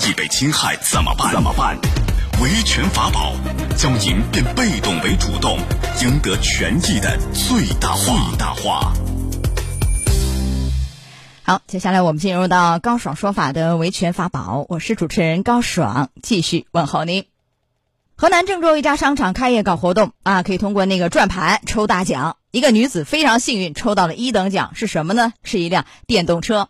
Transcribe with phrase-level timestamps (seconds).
[0.00, 1.32] 益被侵害怎么办？
[1.32, 1.76] 怎么办？
[2.42, 3.32] 维权法宝
[3.76, 5.58] 将您变被动为主动，
[6.02, 8.28] 赢得权益的最大化。
[8.28, 8.92] 最大化。
[11.44, 17.26] 好，接下来我们进入到高爽说法的维权法宝，我是主持人高爽，继续问候您。
[18.16, 22.36] 河南郑州一家商场开业搞活动啊，可以通过那个转盘抽大奖。
[22.50, 25.32] 一个女子非常幸运抽到了一等奖，是什么呢？
[25.42, 26.68] 是一辆电动车。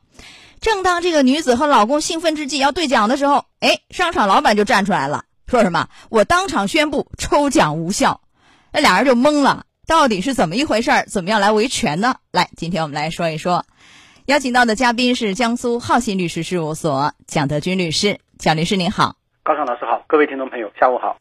[0.64, 5.90] 正当这个女子和老公兴奋之际要兑奖的时候，哎，商场老板就站出来了，说什么？
[6.08, 8.22] 我当场宣布抽奖无效。
[8.72, 11.04] 那俩人就懵了，到底是怎么一回事儿？
[11.04, 12.16] 怎么样来维权呢？
[12.32, 13.66] 来，今天我们来说一说。
[14.24, 21.18] 邀请到的嘉宾是江苏浩信律师事务所蒋德军律师，蒋律师您好，高尚老师好，各位听众朋友下午好，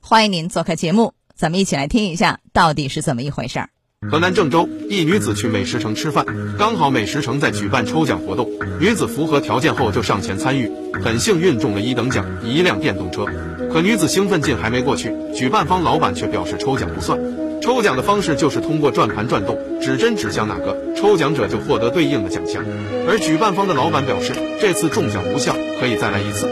[0.00, 3.68] 欢迎您做客节目，咱们一起来听一下到底是怎么一回事儿。
[4.06, 6.24] 河南郑州一女子去美食城吃饭，
[6.56, 8.48] 刚好美食城在举办抽奖活动，
[8.78, 10.70] 女子符合条件后就上前参与，
[11.02, 13.26] 很幸运中了一等奖，一辆电动车。
[13.72, 17.18] 可女子兴奋劲还没过去，举办方老板却表示抽奖不算。
[17.60, 22.64] 抽奖的方式就是通过转盘转动，指针指向哪个，抽奖者就获得对应的奖项。
[23.08, 26.46] 而举办方的老板表示，这次中奖无效，可以再来一次。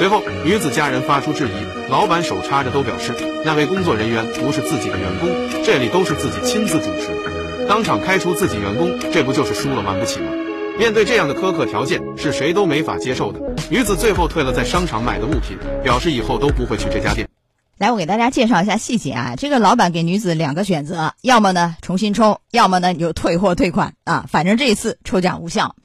[0.00, 5.28] 随后，女子家人发出质疑，老板手插着都表示，那位工作人员不是自己的员工，
[5.62, 10.32] 这里都是自己亲自主持，当场开除自己员工，这不就是输了玩不起吗？
[10.78, 13.38] 面对这样的苛刻条件，是谁都没法接受的。
[13.68, 17.28] 女子最后退了在商场买的物品，表示以后都不会去这家店。
[17.76, 19.34] 来，我给大家介绍一下细节啊。
[19.36, 24.24] 这个老板给女子两个选择，要么呢重新抽，要么呢你就退货退款啊。
[24.30, 25.76] 反正这一次抽奖无效。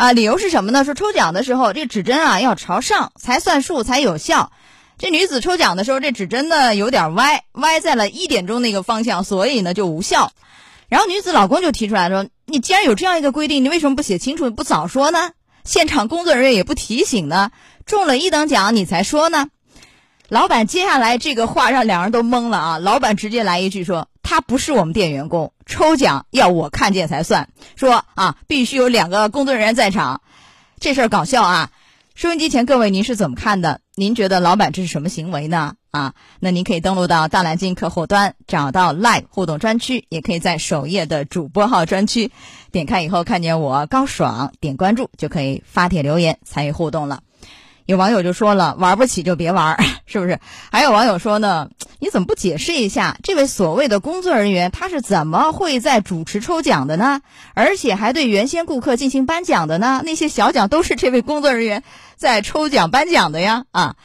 [0.00, 0.82] 啊，理由是什么呢？
[0.82, 4.50] 说抽奖的时候，这指针啊要朝上才算数才有效。
[4.96, 10.32] 这女子抽奖的时候，这指针呢有点歪，歪在了一点钟那个方向，所以呢就无效。
[10.88, 15.32] 然后女子老公就提出来说：“你既然有这样一个规定，你为什么不写清楚，不早说呢？
[15.64, 17.50] 现场工作人员也不提醒呢？
[17.84, 19.48] 中了一等奖你才说呢？”
[20.30, 22.78] 老板接下来这个话让两人都懵了啊！
[22.78, 30.20] 老板直接来一句说：“他不是我们店员工。”抽奖要我看见才算，说啊，必须有两个工作人员在场，
[30.80, 31.70] 这事儿搞笑啊！
[32.16, 33.80] 收音机前各位，您是怎么看的？
[33.94, 35.74] 您觉得老板这是什么行为呢？
[35.92, 42.30] 啊，那您可以登录到大蓝鲸客户端，找到 Live 互动专区，也可以在首页的主播号专区
[42.72, 47.20] 点开以后，看见我高爽，点关注就可以发帖留言参与互动了。
[47.90, 50.38] 有网友就说了：“玩不起就别玩， 是不是？”
[50.70, 51.68] 还有网友说呢
[51.98, 57.20] ：“你怎么不解释一下，这位所谓的工作人员他是怎么会在主持抽奖的呢？
[57.54, 60.02] 而且还对原先顾客进行颁奖的呢？
[60.04, 61.82] 那些小奖都是这位工作人员
[62.14, 63.96] 在抽奖颁奖的呀！”啊，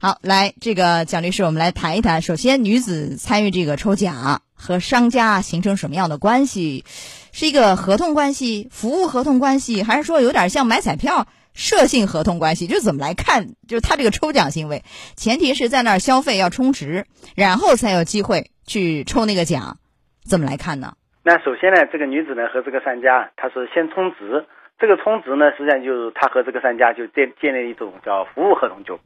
[0.00, 2.22] 好，来，这个蒋律师，我们来谈一谈。
[2.22, 6.86] 首先，女子参与这个抽奖和商家形成什么样的关系？
[7.32, 11.26] 是一个合同关系、服务合同关系，还是说有点像买彩票？
[11.54, 13.46] 涉性合同关系就怎么来看？
[13.68, 14.82] 就是他这个抽奖行为，
[15.16, 17.06] 前提是在那儿消费要充值，
[17.36, 19.76] 然后才有机会去抽那个奖，
[20.24, 20.94] 怎么来看呢？
[21.22, 24.46] 那首先呢，这个女子呢和这个商家，她是先充值，
[24.78, 28.98] 这个充值呢，实际上就是她和这个商家就建建立一种叫服务合同，就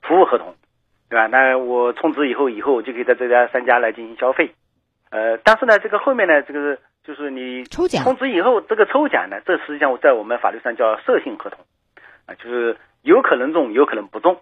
[0.00, 0.54] 服务合同，
[1.10, 1.26] 对吧？
[1.26, 4.54] 那我充值以后，以后我就可以在这家商家来进行消费，
[5.10, 11.58] 呃，但是呢，这个后面呢，这个就是你抽奖充值以后，这个抽奖呢，这实际上在我们法律上叫涉性合同。
[12.28, 14.38] 啊，就是有可能中，有可能不中。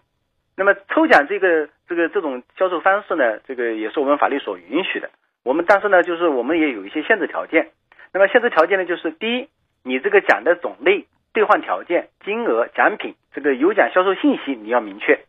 [0.57, 5.09] 那么抽奖这个这个这种销售方式呢，这个也是我们法律所允许的。
[5.45, 7.69] 我们但是呢，就是我们也有一些限制条件。
[8.13, 9.49] 那么限制条件呢，就是第一，
[9.85, 15.21] 你这个奖的种类、兑换条件、金额、奖品，这个有奖销售信息你要明确，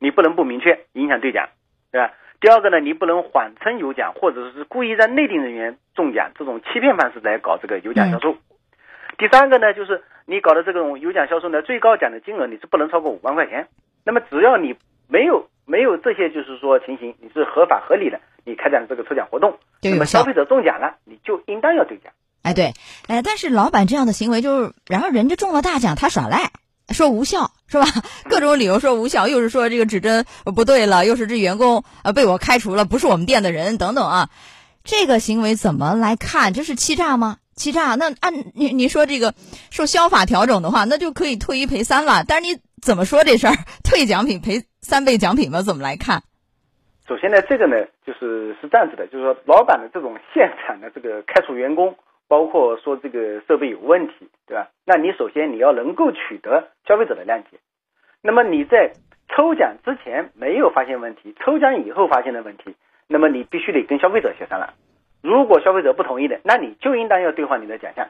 [0.00, 1.48] 你不能不明确，影响兑奖，
[1.92, 2.14] 对吧？
[2.40, 8.38] 第二个呢，你不能谎称有奖，或者是故意让内定人员中奖，这种欺骗方式来搞这个有奖销售。
[9.18, 13.66] 第三个呢，就是你搞的这种有奖销售呢，最高奖的金额你是不能超过五万块钱。
[14.04, 14.76] 那么只要你
[15.08, 22.12] 没有没有这些，就是说情形，你是合法合理的，你开展这个抽奖活动，那么消费者中奖了，你就应当要兑奖。
[22.42, 22.74] 哎，对，
[23.08, 26.52] 哎，但是老板这样的行为就是，然后人家中了大奖，他耍赖，
[26.90, 27.86] 说无效是吧？
[28.30, 34.30] 各种理由说无效，又是说这个指针不对了，又是这员工呃被我开除了，不是我们店的人等等啊，
[34.84, 36.52] 这个行为怎么来看？
[36.54, 37.38] 这是欺诈吗？
[37.60, 39.34] 欺诈，那按你你说这个
[39.70, 42.24] 受消法调整的话，那就可以退一赔三了。
[42.26, 43.54] 但是你怎么说这事儿？
[43.84, 45.60] 退奖品赔三倍奖品吗？
[45.60, 46.22] 怎么来看？
[47.06, 47.76] 首先呢，这个呢，
[48.06, 51.94] 就是是这样子的，就是说老板的这种现场的这个开除员工，
[52.28, 54.70] 包括说这个设备有问题，对吧？
[54.86, 57.60] 那你首先你要能够取得消费者的谅解。
[58.22, 58.92] 那么你在
[59.28, 62.74] 抽奖之前没有发现问题，抽奖以后发现的问题，
[63.06, 64.72] 那么你必须得跟消费者协商了。
[65.22, 68.08] 如果消费者不同意的，那你就应当要兑换你的奖项，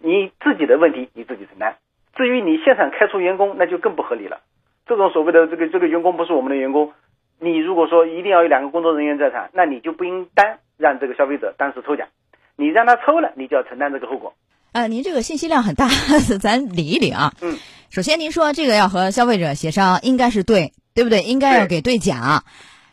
[0.00, 1.76] 你自己的问题你自己承担。
[2.14, 4.40] 至于你现场开除员工，那就更不合理了。
[4.86, 6.92] 这种所谓的这个这个员工不是我们的员工，
[7.40, 12.08] 你如果说一定要有两个工作人员在场，那你就不应当让这个消费者当时抽奖，
[12.56, 14.34] 你让他抽了，你就要承担这个后果。
[14.72, 15.88] 呃，您这个信息量很大，
[16.40, 17.32] 咱理一理啊。
[17.42, 17.56] 嗯。
[17.90, 21.20] 首先，您说这个要和消费者协商，应该是对，对不对？
[21.22, 22.44] 应该要给对奖。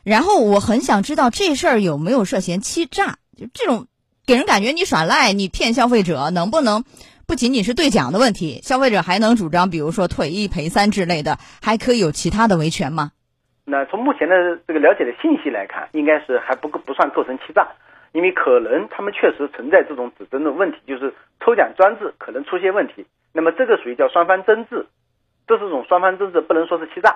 [0.03, 3.18] 然后，我很想知道这事儿有没有涉嫌欺诈？
[3.39, 3.87] 就这种
[4.27, 6.83] 给人感觉你耍赖、你骗消费者，能不能
[7.25, 8.59] 不仅仅是兑奖的问题？
[8.61, 13.11] 消费者还能主张，比如说退一赔三之类的，还可以有其他的维权吗？
[13.63, 17.65] 那从目前的这个了解的信息来看，应该是还不够不算构成欺诈，
[18.11, 23.05] 因为可能他们确实存在这种指针的问题，就是抽奖装置可能出现问题。
[23.31, 24.85] 那么这个属于叫双方争执，
[25.47, 27.15] 这是一种双方争执，不能说是欺诈。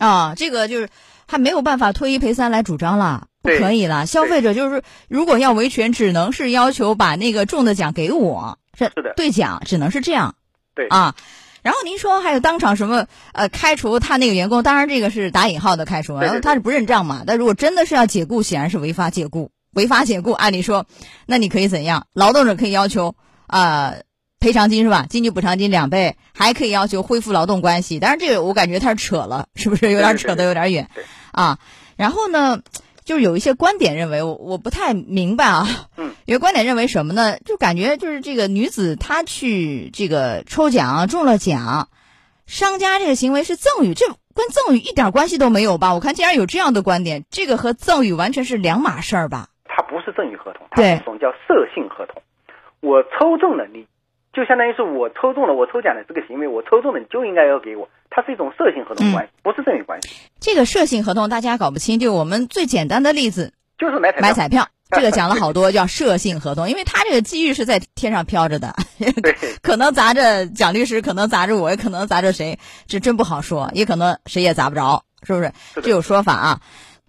[0.00, 0.88] 啊，这个就是
[1.28, 4.06] 还没有办法退一赔三来主张了，不可以了。
[4.06, 10.34] 消费者就是如果要维权，只能是要求把那个中的奖给我，是是的，兑奖只能是这样。
[10.74, 11.14] 对啊，
[11.62, 17.24] 然后您说还有当场什么呃开除他那个员工，当然这个是打引号的开除，然后他是不认账嘛。
[17.26, 20.32] 但如果真的是要解雇，显然是违法解雇，违法解雇。
[20.32, 20.86] 按理说，
[21.26, 22.06] 那你可以怎样？
[22.14, 23.14] 劳动者可以要求
[23.46, 23.96] 啊。
[24.40, 25.04] 赔偿金是吧？
[25.08, 28.00] 经济补偿金两倍，还可以要求恢复劳动关系。
[28.00, 30.88] 但是这个我感觉他是扯了，是不是有点扯得有点远
[31.30, 31.58] 啊？
[31.96, 32.62] 然后呢，
[33.04, 35.66] 就是有一些观点认为，我我不太明白啊。
[35.98, 36.12] 嗯。
[36.24, 37.38] 有个观点认为什么呢？
[37.44, 41.90] 就感觉就是这个女子她去这个抽奖中了奖，
[42.46, 45.92] 商家这个行为是赠与，这跟赠与一点关系都没有吧？
[45.92, 49.48] 我看竟然有这样的观点，这个和赠与完全是两码事儿吧？
[49.66, 52.22] 它不是赠与合同，它是一种叫色性合同。
[52.80, 53.86] 我抽中了你。
[54.32, 57.88] 就相当于是我抽中了，我抽奖的这个行为，我抽中了，你就应该要给我。
[58.10, 60.08] 它是一种涉性合同关系，不是赠与关系。
[60.38, 68.74] 这个涉性合同大家搞不清，就我们最简单的例子就是买买彩票，这个讲了好多叫涉性合同，因为它这个机遇是在天上飘着的，
[69.62, 75.52] 可能砸着蒋律师，可能砸着我，也可能砸着谁，这真不好说，也可能谁也砸不着，是不是？
[75.82, 76.60] 这有说法啊。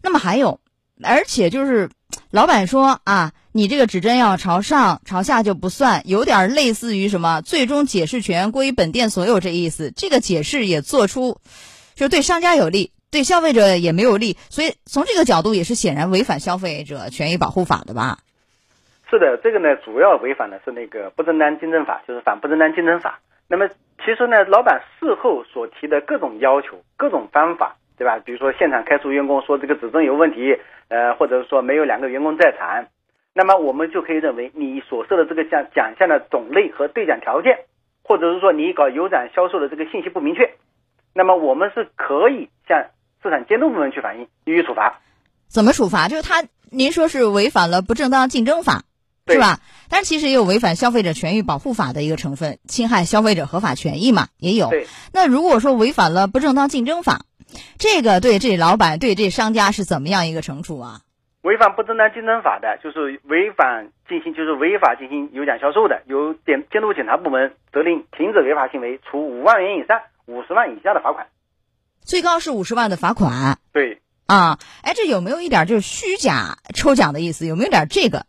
[0.01, 0.59] 那么还有，
[1.03, 1.89] 而且就是
[2.31, 3.31] 老板说啊。
[3.53, 9.92] 你这个指针要朝上，朝下就不算，有点类似于什么最终解释权归本店所有这意思。
[9.92, 11.38] 这个解释也做出，
[11.94, 18.19] 就对商家有利，对消费者也没有利，所以从这个角度也是显然违反消费者权益保护法的吧？
[19.09, 23.19] 是的，这个呢主要违反的是那个不正当竞争法，就是反不正当竞争法。
[23.50, 28.18] 那么其实呢，老板事后所提的各种要求、各种方法，对吧？
[28.24, 30.56] 比如说现场开除员工，说这个指针有问题，
[30.88, 32.88] 呃，或者说没有两个员工在场。
[33.33, 37.60] 那么我们就可以认为，你所设的这个奖奖项的种类和兑奖条件，
[38.04, 40.56] 或者是说你搞有奖销售的这个信息不明确，
[41.13, 42.88] 那么我们是可以向
[43.24, 45.00] 市场监督部门去反映，予以处罚。
[45.48, 46.10] 怎么处罚？
[46.10, 48.83] 就是他，您说是违反了不正当竞争法，
[49.28, 49.60] 是吧？
[49.89, 54.69] 但其实也有违反消费者权益保护法的一个成分，侵害消费者合法权益嘛，也有。
[55.13, 57.22] 那如果说违反了不正当竞争法，
[57.78, 61.01] 这个对这老板、对这商家是怎么样一个惩处啊？
[61.42, 71.26] 违反不正当竞争法的，就是违反进行就是违法进行有奖销售的，由监监督检查部门责令停止违法行为，处五万元以上五十万以下的罚款，
[72.02, 73.58] 最高是五十万的罚款。
[73.74, 77.48] 对啊，哎，这有没有一点就是虚假抽奖的意思？
[77.48, 78.26] 有没有点这个？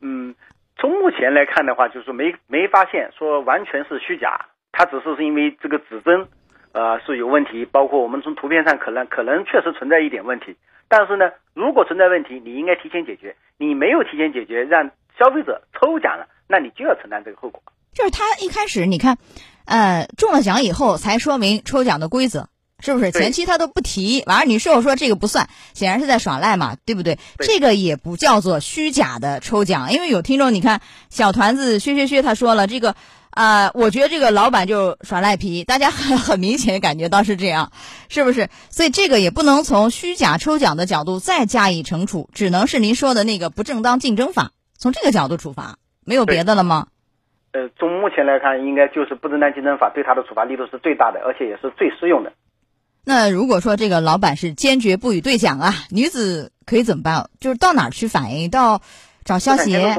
[0.00, 0.34] 嗯，
[0.78, 6.28] 从目前来看的话，就是没没发现说完全是虚假，它只是是因为这个指针
[6.72, 10.56] 呃是有问题，包括我们从图片上可能可能确实存在一点问题。
[10.88, 13.36] 但是呢，如果存在问题，你应该提前解决。
[13.58, 17.62] 你没有提前解决，让消费者抽奖了，那你就要承担这个后果。
[17.94, 19.18] 就是他一开始，你看，
[19.64, 22.48] 呃，中了奖以后才说明抽奖的规则，
[22.80, 23.10] 是不是？
[23.10, 27.18] 前期他都不提，完了你说我说这个不算，显然是在耍赖嘛，对不对？
[27.38, 32.94] 这个也不叫做虚假的抽奖，因为有听众，你看小团子薛薛薛他说了这个。
[33.36, 37.70] 啊，我觉得这个老板就耍赖皮，大家很很明显感觉到是这样，
[38.08, 38.48] 是不是？
[38.70, 45.76] 所以这个也不能从虚假抽奖的角度再加以惩处，只能是您说的那个不正当竞争法，从这个角度处罚，
[46.06, 46.86] 没有别的了吗？
[47.52, 52.32] 呃，从目前来看，应该就是不正当竞争法对他的处罚力度是最大的，而且也是最适用的。
[53.04, 57.28] 那如果说这个老板是坚决不予兑奖啊，女子可以怎么办？
[57.38, 58.48] 就是到哪儿去反映？
[58.48, 58.80] 到
[59.26, 59.94] 找消协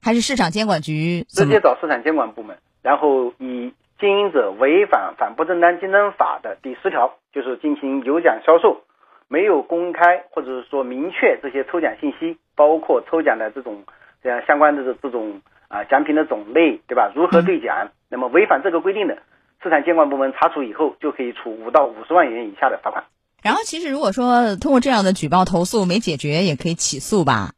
[0.00, 1.26] 还是市场监管局？
[1.28, 2.56] 直接找市场监管部门。
[2.82, 8.82] 然后以经营者违反反不正当竞争法的第十条，就是进行有奖销售，
[9.28, 13.84] 没有公开或者是说明确这些抽奖信息，包括抽奖的这种
[14.22, 17.12] 这样相关的这种啊奖品的种类，对吧？
[17.14, 17.90] 如何兑奖？
[18.08, 19.18] 那么违反这个规定的，
[19.62, 23.04] 市场监管部门查处以后，就可以处五到五十万元以下的罚款。
[23.42, 27.50] 然后，其实如果说通过这样的举报投诉没解决，也可以起诉吧。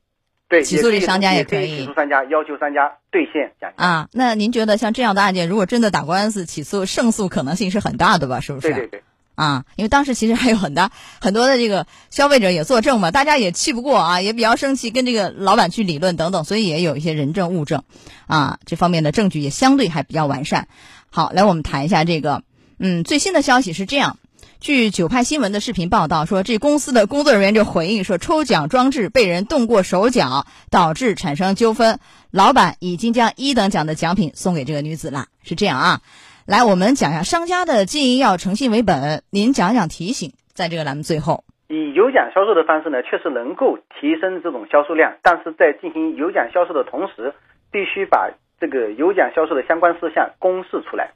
[0.53, 4.07] 对，起诉这商家也可以起诉商家，要求商家兑现奖金啊。
[4.13, 8.41] 那您觉得像这样的案件，如果真的打官司起诉，胜诉可能性是很大的吧？
[8.41, 8.69] 是不是？
[8.69, 9.03] 对对对。
[9.35, 17.83] 啊，因为当时其实还有很大很多的这个消费者也作证嘛，大家也气不过啊，也比较生气，跟这个老板去理论等等，所以也有一些人证物证，
[18.27, 20.69] 啊，这方面的证据也相对还比较完善。
[21.09, 22.43] 好，来我们谈一下这个，
[22.79, 24.19] 嗯，最新的消息是这样，
[24.63, 31.99] 据九派新闻的视频报道说，这公司的工作人员就回应说，抽奖装置被人动过手脚，导致产生纠纷，
[32.31, 36.01] 老板已经将一等奖的奖品送给这个女子了，是这样啊。
[36.47, 39.25] 来，我们讲一下商家的经营要诚信为本。
[39.31, 47.35] 您讲讲提醒，在这个栏目最后，以有奖销售的方式呢，确实能够提升这种销售量，但是在进行有奖销售的同时，
[47.73, 51.11] 必须把这个有奖销售的相关事项公示出来，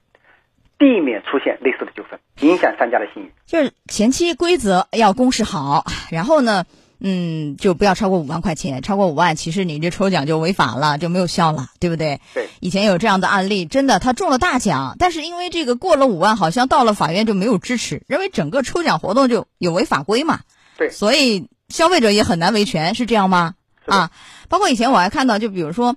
[0.78, 3.32] 避免出现类似的纠纷，影响商家的信誉。
[3.46, 6.64] 就是前期规则要公示好，然后呢？
[6.98, 12.22] 嗯，就不要超过五万块钱，超过五万，其实你这抽奖就违法了，就没有效了，对不对？
[12.32, 12.48] 对。
[12.58, 20.40] 以前有这样的案例，真的他中了大奖，但是因为这个过了五万，好像到了法院就没有支持，认为整个抽奖活动就有违法规嘛。
[20.78, 20.88] 对。
[20.88, 23.56] 所以消费者也很难维权，是这样吗？
[23.84, 24.10] 啊，
[24.48, 25.96] 包括以前我还看到，就比如说，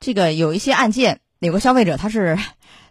[0.00, 2.36] 这个有一些案件，有个消费者他是。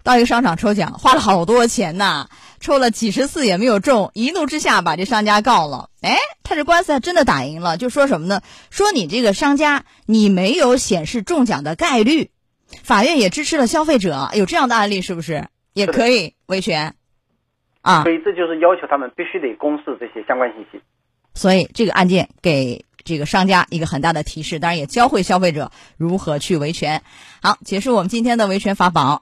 [0.03, 2.27] 到一个商场抽奖，花了好多钱呐，
[2.59, 5.89] 抽了几十次也没有中，一怒之下把这商家告了。
[6.01, 8.41] 哎，他这官司还真的打赢了，就说什么呢？
[8.69, 12.31] 说你这个商家你没有显示中奖的概率，
[12.83, 14.29] 法院也支持了消费者。
[14.33, 16.95] 有这样的案例是不是也可以维权？
[17.81, 20.81] 啊，所以这就是要求他们必须得公示这些相关信息。
[21.33, 27.01] 所以这个案件给这个商家一个很大的提示，当然也教会消费者如何去维权。
[27.41, 29.21] 好，结束我们今天的维权法宝。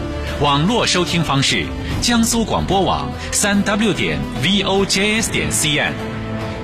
[0.41, 1.67] 网络收听方式：
[2.01, 5.91] 江苏广播网三 w 点 vojs 点 cn。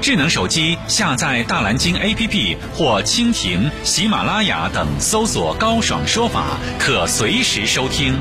[0.02, 8.16] 智能手机下载大蓝鲸 APP 或蜻蜓、喜马拉雅等，搜索“高爽说法”，可随时收听。